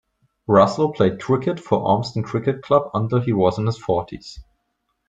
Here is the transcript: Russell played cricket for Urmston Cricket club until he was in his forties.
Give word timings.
Russell 0.47 0.93
played 0.93 1.21
cricket 1.21 1.59
for 1.59 1.77
Urmston 1.81 2.23
Cricket 2.23 2.63
club 2.63 2.89
until 2.95 3.21
he 3.21 3.33
was 3.33 3.59
in 3.59 3.67
his 3.67 3.77
forties. 3.77 4.43